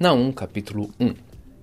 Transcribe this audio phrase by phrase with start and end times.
[0.00, 1.12] Naum capítulo 1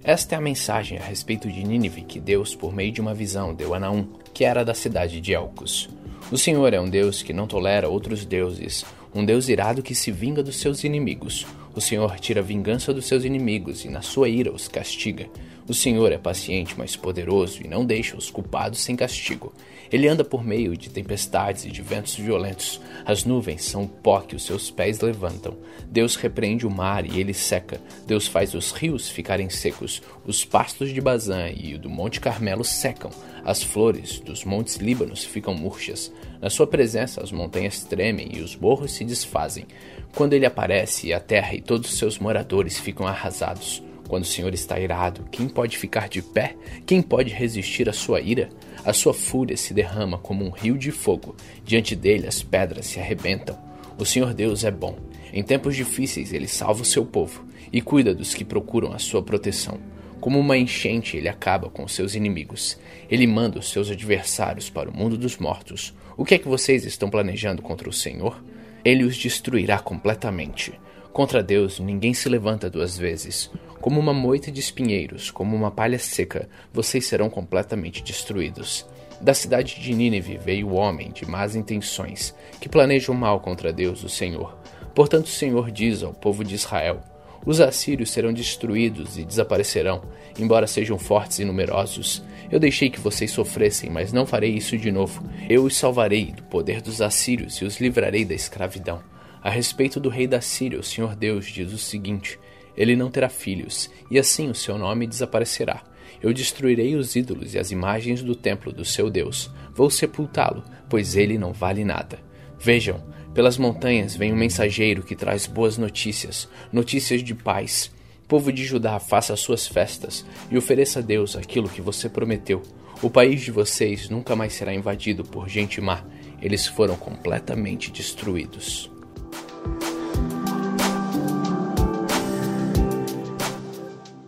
[0.03, 3.55] Esta é a mensagem a respeito de Nínive que Deus, por meio de uma visão,
[3.55, 5.87] deu a Naum, que era da cidade de Elcos.
[6.29, 10.11] O Senhor é um Deus que não tolera outros deuses, um Deus irado que se
[10.11, 11.47] vinga dos seus inimigos.
[11.73, 15.29] O Senhor tira vingança dos seus inimigos e, na sua ira, os castiga.
[15.67, 19.51] O Senhor é paciente, mas poderoso, e não deixa os culpados sem castigo.
[19.91, 22.79] Ele anda por meio de tempestades e de ventos violentos.
[23.03, 25.57] As nuvens são o pó que os seus pés levantam.
[25.89, 27.81] Deus repreende o mar e ele seca.
[28.05, 30.03] Deus faz os rios ficarem secos.
[30.23, 33.09] Os pastos de Bazã e do Monte Carmelo secam.
[33.43, 36.11] As flores dos montes Líbanos ficam murchas.
[36.41, 39.65] Na sua presença, as montanhas tremem e os morros se desfazem.
[40.13, 43.84] Quando ele aparece, a terra e todos os seus moradores ficam arrasados.
[44.07, 46.55] Quando o Senhor está irado, quem pode ficar de pé?
[46.85, 48.49] Quem pode resistir à sua ira?
[48.83, 51.35] A sua fúria se derrama como um rio de fogo.
[51.63, 53.57] Diante dele as pedras se arrebentam.
[53.97, 54.97] O Senhor Deus é bom.
[55.33, 59.23] Em tempos difíceis ele salva o seu povo e cuida dos que procuram a sua
[59.23, 59.79] proteção.
[60.21, 62.79] Como uma enchente, ele acaba com seus inimigos.
[63.09, 65.93] Ele manda os seus adversários para o mundo dos mortos.
[66.15, 68.43] O que é que vocês estão planejando contra o Senhor?
[68.83, 70.73] Ele os destruirá completamente.
[71.15, 73.49] Contra Deus ninguém se levanta duas vezes.
[73.79, 78.85] Como uma moita de espinheiros, como uma palha seca, vocês serão completamente destruídos.
[79.21, 83.71] Da cidade de Nínive veio o homem de más intenções, que planeja o mal contra
[83.71, 84.57] Deus, o Senhor.
[84.93, 87.01] Portanto, o Senhor diz ao povo de Israel:
[87.45, 90.01] Os assírios serão destruídos e desaparecerão,
[90.37, 92.25] embora sejam fortes e numerosos.
[92.51, 95.23] Eu deixei que vocês sofressem, mas não farei isso de novo.
[95.49, 99.14] Eu os salvarei do poder dos assírios e os livrarei da escravidão.
[99.45, 102.39] A respeito do rei da Síria, o Senhor Deus diz o seguinte:
[102.75, 105.83] Ele não terá filhos, e assim o seu nome desaparecerá.
[106.19, 109.51] Eu destruirei os ídolos e as imagens do templo do seu Deus.
[109.71, 112.17] Vou sepultá-lo, pois ele não vale nada.
[112.59, 113.03] Vejam,
[113.35, 117.91] pelas montanhas vem um mensageiro que traz boas notícias, notícias de paz.
[118.27, 122.63] Povo de Judá, faça suas festas e ofereça a Deus aquilo que você prometeu.
[122.99, 126.03] O país de vocês nunca mais será invadido por gente má.
[126.41, 128.94] Eles foram completamente destruídos.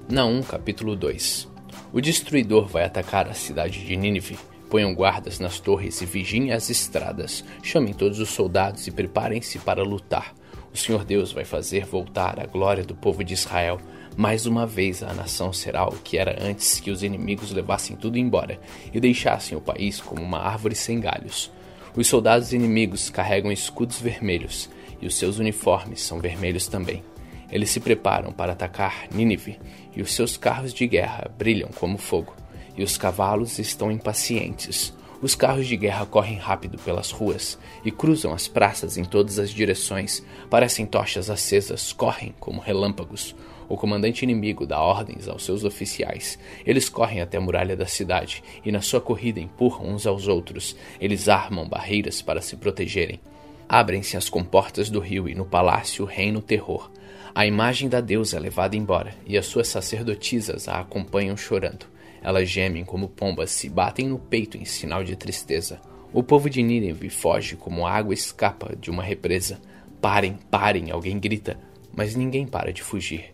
[0.09, 1.50] Naum capítulo 2
[1.91, 4.40] O destruidor vai atacar a cidade de Nínive.
[4.69, 7.44] Ponham guardas nas torres e vigiem as estradas.
[7.62, 10.34] Chamem todos os soldados e preparem-se para lutar.
[10.73, 13.81] O Senhor Deus vai fazer voltar a glória do povo de Israel.
[14.16, 18.18] Mais uma vez a nação será o que era antes que os inimigos levassem tudo
[18.18, 18.62] embora
[18.94, 21.51] e deixassem o país como uma árvore sem galhos.
[21.94, 24.69] Os soldados inimigos carregam escudos vermelhos
[25.01, 27.03] e os seus uniformes são vermelhos também.
[27.52, 29.59] Eles se preparam para atacar Nínive,
[29.96, 32.35] e os seus carros de guerra brilham como fogo,
[32.75, 34.94] e os cavalos estão impacientes.
[35.19, 39.50] Os carros de guerra correm rápido pelas ruas e cruzam as praças em todas as
[39.50, 43.36] direções, parecem tochas acesas, correm como relâmpagos.
[43.68, 46.38] O comandante inimigo dá ordens aos seus oficiais.
[46.66, 50.75] Eles correm até a muralha da cidade e, na sua corrida, empurram uns aos outros.
[51.02, 53.19] Eles armam barreiras para se protegerem.
[53.68, 56.90] Abrem-se as comportas do rio e no palácio reina o terror.
[57.38, 61.86] A imagem da deusa é levada embora e as suas sacerdotisas a acompanham chorando.
[62.20, 65.80] Elas gemem como pombas, se batem no peito em sinal de tristeza.
[66.12, 69.62] O povo de Nínive foge como água escapa de uma represa.
[70.02, 71.59] Parem, parem, alguém grita,
[71.96, 73.25] mas ninguém para de fugir.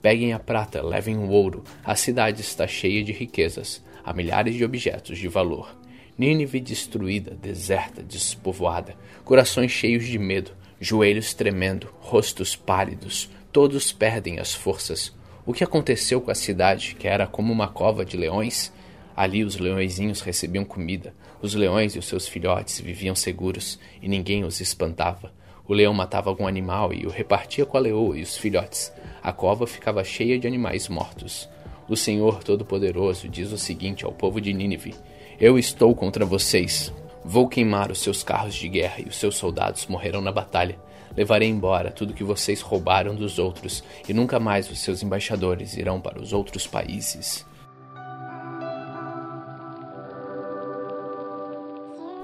[0.00, 4.64] Peguem a prata, levem o ouro, a cidade está cheia de riquezas, há milhares de
[4.64, 5.76] objetos de valor.
[6.16, 14.54] Nínive destruída, deserta, despovoada, corações cheios de medo, joelhos tremendo, rostos pálidos, todos perdem as
[14.54, 15.12] forças.
[15.44, 18.72] O que aconteceu com a cidade, que era como uma cova de leões?
[19.16, 24.44] Ali os leõezinhos recebiam comida, os leões e os seus filhotes viviam seguros e ninguém
[24.44, 25.32] os espantava.
[25.66, 28.92] O leão matava algum animal e o repartia com a leoa e os filhotes.
[29.22, 31.48] A cova ficava cheia de animais mortos.
[31.88, 34.94] O Senhor Todo-Poderoso diz o seguinte ao povo de Nínive:
[35.40, 36.92] eu estou contra vocês.
[37.24, 40.78] Vou queimar os seus carros de guerra e os seus soldados morrerão na batalha.
[41.16, 46.00] Levarei embora tudo que vocês roubaram dos outros, e nunca mais os seus embaixadores irão
[46.00, 47.46] para os outros países.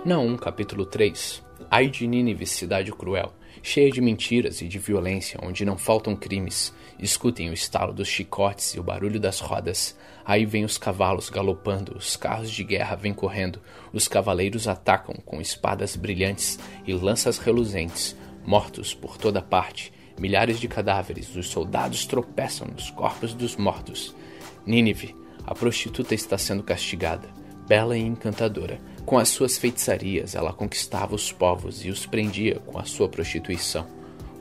[0.05, 5.65] Naum, capítulo 3 Ai de Nínive, cidade cruel, cheia de mentiras e de violência, onde
[5.65, 6.73] não faltam crimes.
[6.99, 9.99] Escutem o estalo dos chicotes e o barulho das rodas.
[10.25, 13.61] Aí vêm os cavalos galopando, os carros de guerra vêm correndo,
[13.93, 18.17] os cavaleiros atacam com espadas brilhantes e lanças reluzentes,
[18.47, 24.15] mortos por toda parte, milhares de cadáveres, os soldados tropeçam nos corpos dos mortos.
[24.65, 25.15] Nínive,
[25.45, 27.29] a prostituta está sendo castigada,
[27.67, 32.77] bela e encantadora com as suas feitiçarias, ela conquistava os povos e os prendia com
[32.77, 33.87] a sua prostituição.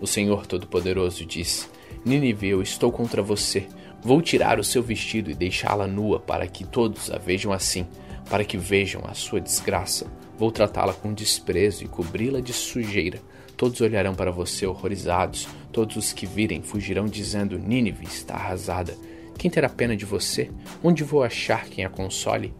[0.02, 1.70] O Senhor Todo-Poderoso diz:
[2.04, 3.68] Nínive, eu estou contra você.
[4.02, 7.86] Vou tirar o seu vestido e deixá-la nua para que todos a vejam assim,
[8.28, 10.08] para que vejam a sua desgraça.
[10.36, 13.22] Vou tratá-la com desprezo e cobri-la de sujeira.
[13.58, 18.96] Todos olharão para você horrorizados, todos os que virem fugirão dizendo: Nínive está arrasada.
[19.38, 20.50] Quem terá pena de você?
[20.84, 22.54] Onde vou achar quem a console?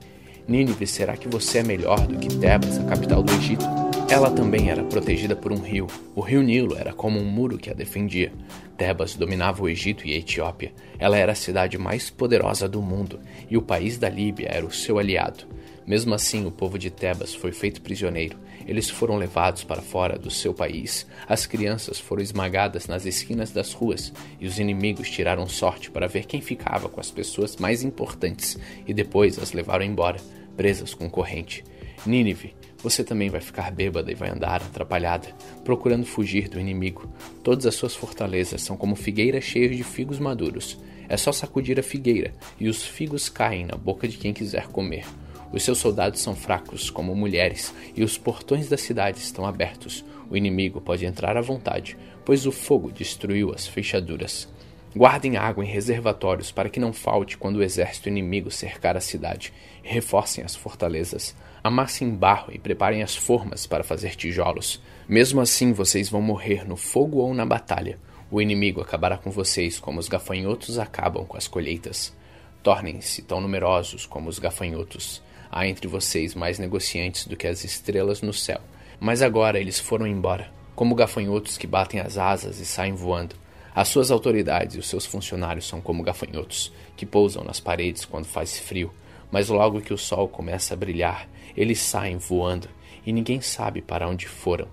[0.48, 3.66] Nínive, será que você é melhor do que Tebas, a capital do Egito?
[4.08, 5.88] Ela também era protegida por um rio.
[6.16, 8.32] O rio Nilo era como um muro que a defendia.
[8.78, 10.72] Tebas dominava o Egito e a Etiópia.
[11.00, 13.20] Ela era a cidade mais poderosa do mundo
[13.50, 15.46] e o país da Líbia era o seu aliado.
[15.88, 18.38] Mesmo assim, o povo de Tebas foi feito prisioneiro.
[18.66, 21.06] Eles foram levados para fora do seu país.
[21.28, 26.26] As crianças foram esmagadas nas esquinas das ruas e os inimigos tiraram sorte para ver
[26.26, 28.58] quem ficava com as pessoas mais importantes
[28.88, 30.20] e depois as levaram embora,
[30.58, 31.64] presas com corrente.
[32.06, 35.28] Nínive, você também vai ficar bêbada e vai andar atrapalhada,
[35.64, 37.10] procurando fugir do inimigo.
[37.44, 40.78] Todas as suas fortalezas são como figueiras cheias de figos maduros.
[41.08, 45.06] É só sacudir a figueira e os figos caem na boca de quem quiser comer.
[45.56, 50.04] Os seus soldados são fracos como mulheres e os portões da cidade estão abertos.
[50.30, 54.54] O inimigo pode entrar à vontade, pois o fogo destruiu as fechaduras.
[54.94, 59.54] Guardem água em reservatórios para que não falte quando o exército inimigo cercar a cidade.
[59.82, 61.34] Reforcem as fortalezas.
[61.64, 64.82] Amassem barro e preparem as formas para fazer tijolos.
[65.08, 67.98] Mesmo assim, vocês vão morrer no fogo ou na batalha.
[68.30, 72.14] O inimigo acabará com vocês como os gafanhotos acabam com as colheitas.
[72.62, 75.24] Tornem-se tão numerosos como os gafanhotos.
[75.52, 78.62] Há entre vocês mais negociantes do que as estrelas no céu.
[79.00, 83.36] Mas agora eles foram embora, como gafanhotos que batem as asas e saem voando.
[83.74, 88.26] As suas autoridades e os seus funcionários são como gafanhotos, que pousam nas paredes quando
[88.26, 88.92] faz frio,
[89.30, 91.28] mas logo que o sol começa a brilhar,
[91.58, 92.70] eles saem voando
[93.06, 94.68] e ninguém sabe para onde foram.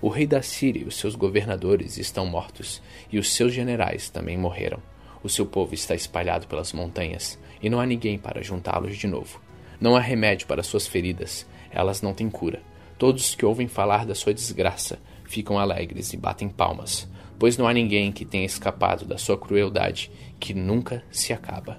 [0.00, 4.36] O rei da Síria e os seus governadores estão mortos, e os seus generais também
[4.36, 4.82] morreram.
[5.22, 9.40] O seu povo está espalhado pelas montanhas, e não há ninguém para juntá-los de novo.
[9.80, 12.62] Não há remédio para suas feridas, elas não têm cura.
[12.98, 17.06] Todos que ouvem falar da sua desgraça ficam alegres e batem palmas,
[17.38, 21.78] pois não há ninguém que tenha escapado da sua crueldade, que nunca se acaba.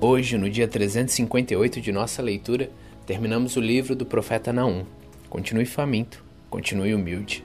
[0.00, 2.70] Hoje, no dia 358 de nossa leitura,
[3.06, 4.84] terminamos o livro do profeta Naum.
[5.28, 7.44] Continue faminto, continue humilde.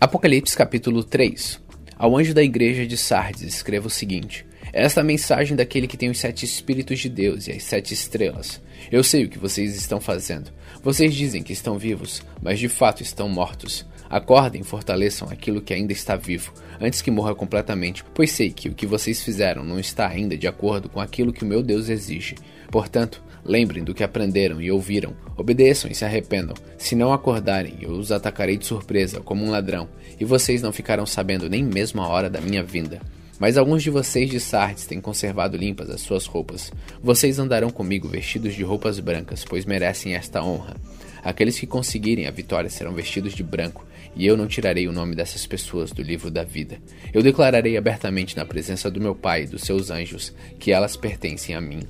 [0.00, 1.63] Apocalipse capítulo 3
[1.96, 5.96] Ao anjo da igreja de Sardes escreva o seguinte: Esta é a mensagem daquele que
[5.96, 8.60] tem os sete Espíritos de Deus e as sete estrelas.
[8.90, 10.50] Eu sei o que vocês estão fazendo.
[10.82, 13.86] Vocês dizem que estão vivos, mas de fato estão mortos.
[14.10, 18.68] Acordem e fortaleçam aquilo que ainda está vivo, antes que morra completamente, pois sei que
[18.68, 21.88] o que vocês fizeram não está ainda de acordo com aquilo que o meu Deus
[21.88, 22.34] exige.
[22.70, 26.56] Portanto, lembrem do que aprenderam e ouviram, obedeçam e se arrependam.
[26.78, 29.88] Se não acordarem, eu os atacarei de surpresa, como um ladrão,
[30.18, 33.00] e vocês não ficarão sabendo nem mesmo a hora da minha vinda.
[33.38, 36.72] Mas alguns de vocês de Sardes têm conservado limpas as suas roupas.
[37.02, 40.76] Vocês andarão comigo vestidos de roupas brancas, pois merecem esta honra.
[41.22, 45.16] Aqueles que conseguirem a vitória serão vestidos de branco, e eu não tirarei o nome
[45.16, 46.78] dessas pessoas do livro da vida.
[47.12, 51.54] Eu declararei abertamente na presença do meu Pai e dos seus anjos que elas pertencem
[51.54, 51.80] a mim.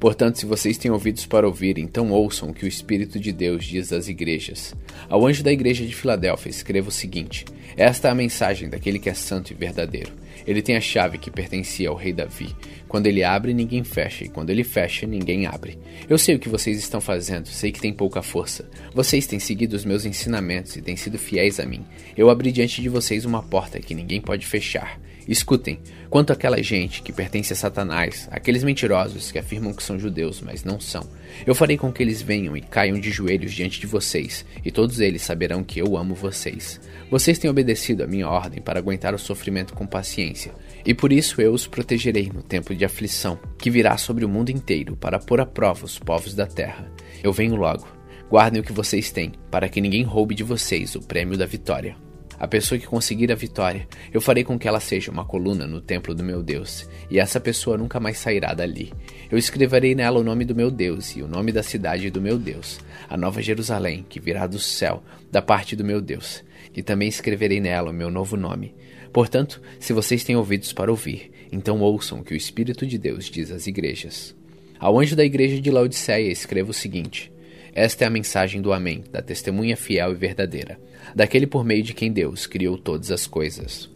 [0.00, 3.66] Portanto, se vocês têm ouvidos para ouvir, então ouçam o que o Espírito de Deus
[3.66, 4.74] diz às igrejas.
[5.10, 7.44] Ao anjo da igreja de Filadélfia, escreva o seguinte:
[7.76, 10.10] Esta é a mensagem daquele que é santo e verdadeiro.
[10.46, 12.56] Ele tem a chave que pertencia ao rei Davi.
[12.88, 15.78] Quando ele abre, ninguém fecha, e quando ele fecha, ninguém abre.
[16.08, 18.68] Eu sei o que vocês estão fazendo, sei que tem pouca força.
[18.94, 21.84] Vocês têm seguido os meus ensinamentos e têm sido fiéis a mim.
[22.16, 24.98] Eu abri diante de vocês uma porta que ninguém pode fechar.
[25.30, 30.40] Escutem, quanto àquela gente que pertence a Satanás, aqueles mentirosos que afirmam que são judeus,
[30.40, 31.08] mas não são,
[31.46, 34.98] eu farei com que eles venham e caiam de joelhos diante de vocês, e todos
[34.98, 36.80] eles saberão que eu amo vocês.
[37.08, 40.52] Vocês têm obedecido a minha ordem para aguentar o sofrimento com paciência,
[40.84, 44.50] e por isso eu os protegerei no tempo de aflição, que virá sobre o mundo
[44.50, 46.90] inteiro para pôr à prova os povos da terra.
[47.22, 47.86] Eu venho logo.
[48.28, 52.09] Guardem o que vocês têm, para que ninguém roube de vocês o prêmio da vitória.
[52.40, 55.78] A pessoa que conseguir a vitória, eu farei com que ela seja uma coluna no
[55.78, 58.94] templo do meu Deus, e essa pessoa nunca mais sairá dali.
[59.30, 62.38] Eu escreverei nela o nome do meu Deus e o nome da cidade do meu
[62.38, 62.80] Deus,
[63.10, 66.42] a nova Jerusalém, que virá do céu, da parte do meu Deus.
[66.74, 68.74] E também escreverei nela o meu novo nome.
[69.12, 73.26] Portanto, se vocês têm ouvidos para ouvir, então ouçam o que o Espírito de Deus
[73.26, 74.34] diz às igrejas.
[74.78, 77.30] Ao anjo da igreja de Laodiceia escreva o seguinte:
[77.74, 80.78] esta é a mensagem do Amém, da testemunha fiel e verdadeira,
[81.14, 83.88] daquele por meio de quem Deus criou todas as coisas.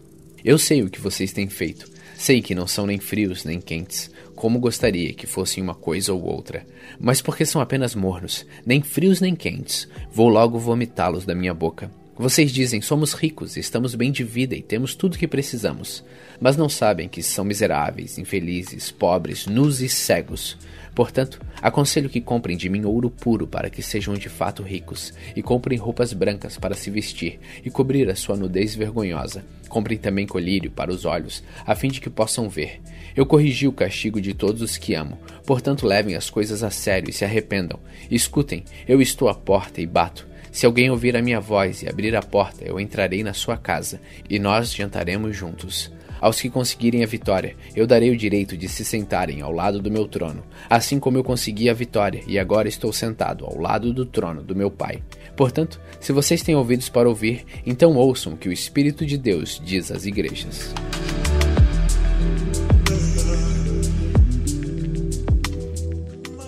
[0.44, 1.90] Eu sei o que vocês têm feito.
[2.16, 4.10] Sei que não são nem frios nem quentes.
[4.34, 6.66] como gostaria que fossem uma coisa ou outra.
[6.98, 11.90] Mas porque são apenas mornos, nem frios nem quentes, vou logo vomitá-los da minha boca.
[12.16, 16.04] Vocês dizem: somos ricos, estamos bem de vida e temos tudo o que precisamos.
[16.40, 20.56] Mas não sabem que são miseráveis, infelizes, pobres, nus e cegos.
[20.94, 25.42] Portanto, aconselho que comprem de mim ouro puro para que sejam de fato ricos, e
[25.42, 29.44] comprem roupas brancas para se vestir e cobrir a sua nudez vergonhosa.
[29.68, 32.80] Comprem também colírio para os olhos, a fim de que possam ver.
[33.16, 37.10] Eu corrigi o castigo de todos os que amo, portanto levem as coisas a sério
[37.10, 37.80] e se arrependam.
[38.08, 40.32] Escutem, eu estou à porta e bato.
[40.54, 44.00] Se alguém ouvir a minha voz e abrir a porta, eu entrarei na sua casa,
[44.30, 45.90] e nós jantaremos juntos.
[46.20, 49.90] Aos que conseguirem a vitória, eu darei o direito de se sentarem ao lado do
[49.90, 54.06] meu trono, assim como eu consegui a vitória e agora estou sentado ao lado do
[54.06, 55.02] trono do meu Pai.
[55.36, 59.60] Portanto, se vocês têm ouvidos para ouvir, então ouçam o que o Espírito de Deus
[59.62, 60.72] diz às igrejas.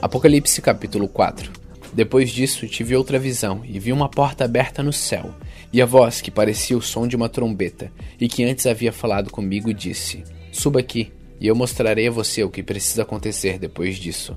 [0.01, 1.66] Apocalipse capítulo 4
[1.97, 5.35] depois disso, tive outra visão e vi uma porta aberta no céu,
[5.73, 9.31] e a voz que parecia o som de uma trombeta, e que antes havia falado
[9.31, 10.23] comigo, disse:
[10.53, 11.11] Suba aqui,
[11.41, 14.37] e eu mostrarei a você o que precisa acontecer depois disso.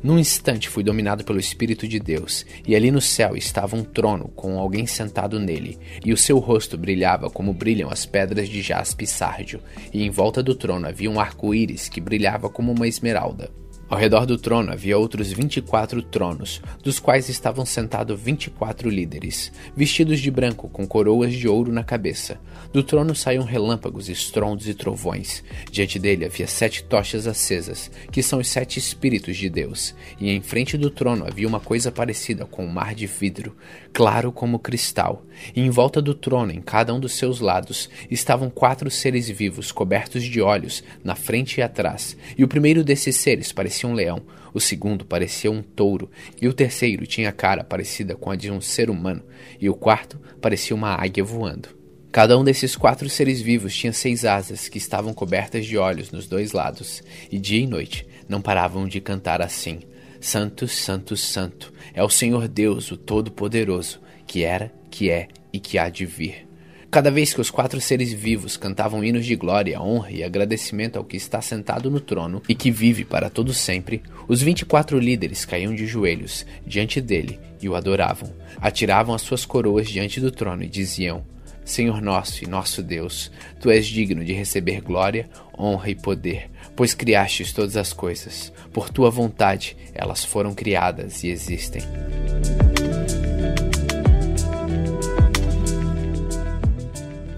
[0.00, 4.28] Num instante fui dominado pelo Espírito de Deus, e ali no céu estava um trono
[4.28, 9.02] com alguém sentado nele, e o seu rosto brilhava como brilham as pedras de jaspe
[9.02, 9.60] e sárdio,
[9.92, 13.50] e em volta do trono havia um arco-íris que brilhava como uma esmeralda.
[13.90, 20.20] Ao redor do trono havia outros 24 tronos, dos quais estavam sentados 24 líderes, vestidos
[20.20, 22.38] de branco com coroas de ouro na cabeça.
[22.72, 25.42] Do trono saíam relâmpagos, estrondos e trovões.
[25.72, 30.40] Diante dele havia sete tochas acesas, que são os sete espíritos de Deus, e em
[30.40, 33.56] frente do trono havia uma coisa parecida com um mar de vidro,
[33.92, 35.24] claro como cristal.
[35.54, 39.72] E em volta do trono, em cada um dos seus lados, estavam quatro seres vivos
[39.72, 42.16] cobertos de olhos, na frente e atrás.
[42.36, 46.52] E o primeiro desses seres parecia um leão, o segundo parecia um touro, e o
[46.52, 49.22] terceiro tinha cara parecida com a de um ser humano,
[49.60, 51.68] e o quarto parecia uma águia voando.
[52.12, 56.26] Cada um desses quatro seres vivos tinha seis asas que estavam cobertas de olhos nos
[56.26, 59.80] dois lados, e dia e noite não paravam de cantar assim:
[60.20, 65.78] Santo, Santo, Santo é o Senhor Deus, o Todo-Poderoso, que era, que é e que
[65.78, 66.46] há de vir.
[66.90, 71.04] Cada vez que os quatro seres vivos cantavam hinos de glória, honra e agradecimento ao
[71.04, 74.98] que está sentado no trono e que vive para todo sempre, os vinte e quatro
[74.98, 78.30] líderes caíam de joelhos diante dele e o adoravam.
[78.60, 81.24] Atiravam as suas coroas diante do trono e diziam:
[81.70, 86.94] Senhor nosso e nosso Deus, tu és digno de receber glória, honra e poder, pois
[86.94, 88.52] criastes todas as coisas.
[88.72, 91.80] Por tua vontade elas foram criadas e existem.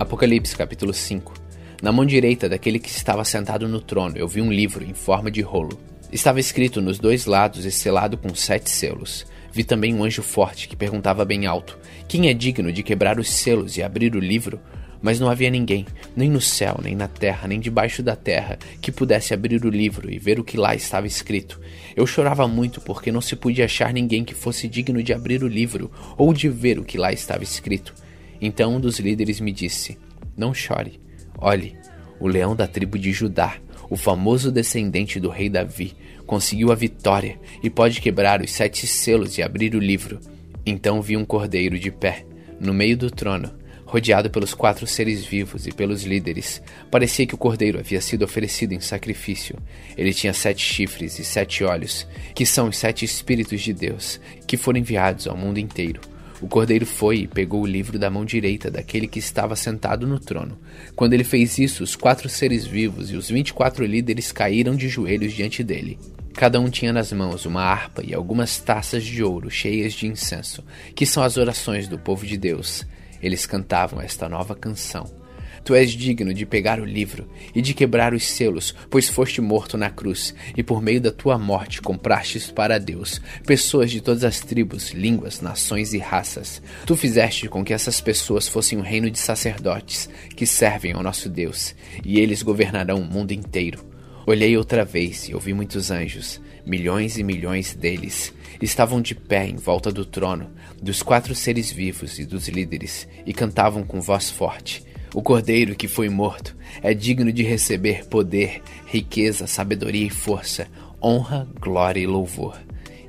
[0.01, 1.35] Apocalipse capítulo 5
[1.83, 5.31] Na mão direita daquele que estava sentado no trono eu vi um livro em forma
[5.31, 5.79] de rolo.
[6.11, 9.27] Estava escrito nos dois lados e selado com sete selos.
[9.53, 11.79] Vi também um anjo forte que perguntava bem alto:
[12.09, 14.59] Quem é digno de quebrar os selos e abrir o livro?
[15.03, 18.93] Mas não havia ninguém, nem no céu, nem na terra, nem debaixo da terra, que
[18.93, 21.61] pudesse abrir o livro e ver o que lá estava escrito.
[21.97, 25.49] Eu chorava muito porque não se podia achar ninguém que fosse digno de abrir o
[25.49, 27.93] livro ou de ver o que lá estava escrito.
[28.41, 29.99] Então um dos líderes me disse:
[30.37, 31.01] Não chore.
[31.37, 31.77] Olhe,
[32.21, 33.57] o leão da tribo de Judá,
[33.93, 35.95] o famoso descendente do rei Davi,
[36.25, 40.19] conseguiu a vitória e pode quebrar os sete selos e abrir o livro.
[40.65, 42.25] Então vi um cordeiro de pé,
[42.59, 43.53] no meio do trono,
[43.85, 46.63] rodeado pelos quatro seres vivos e pelos líderes.
[46.91, 49.59] Parecia que o cordeiro havia sido oferecido em sacrifício.
[49.95, 54.57] Ele tinha sete chifres e sete olhos, que são os sete Espíritos de Deus, que
[54.57, 56.01] foram enviados ao mundo inteiro.
[56.43, 60.19] O cordeiro foi e pegou o livro da mão direita daquele que estava sentado no
[60.19, 60.59] trono.
[60.97, 64.75] Quando ele fez isso, os quatro seres vivos e os vinte e quatro líderes caíram
[64.75, 66.01] de joelhos diante dele.
[66.35, 70.65] Cada um tinha nas mãos uma harpa e algumas taças de ouro cheias de incenso,
[70.97, 72.85] que são as orações do povo de Deus.
[73.23, 75.22] Eles cantavam esta nova canção.
[75.65, 79.79] Tu és digno de pegar o livro e de quebrar os selos, pois foste morto
[79.79, 84.41] na cruz, e por meio da tua morte comprastes para Deus pessoas de todas as
[84.41, 86.61] tribos, línguas, nações e raças.
[86.85, 91.29] Tu fizeste com que essas pessoas fossem um reino de sacerdotes que servem ao nosso
[91.29, 93.85] Deus, e eles governarão o mundo inteiro.
[94.27, 98.33] Olhei outra vez e ouvi muitos anjos, milhões e milhões deles.
[98.61, 100.51] Estavam de pé em volta do trono,
[100.81, 104.85] dos quatro seres vivos e dos líderes, e cantavam com voz forte.
[105.15, 110.67] O cordeiro que foi morto é digno de receber poder, riqueza, sabedoria e força,
[111.03, 112.59] honra, glória e louvor.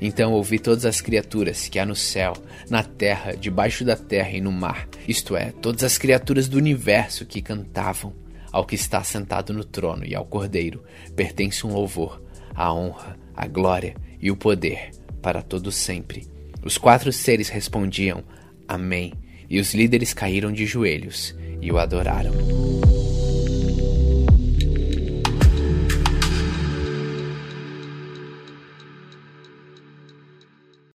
[0.01, 2.33] Então ouvi todas as criaturas que há no céu,
[2.69, 7.25] na terra, debaixo da terra e no mar, isto é, todas as criaturas do universo
[7.25, 8.13] que cantavam.
[8.51, 10.83] Ao que está sentado no trono e ao cordeiro
[11.15, 12.21] pertence um louvor,
[12.53, 14.91] a honra, a glória e o poder
[15.21, 16.27] para todos sempre.
[16.63, 18.23] Os quatro seres respondiam:
[18.67, 19.13] Amém.
[19.49, 22.33] E os líderes caíram de joelhos e o adoraram.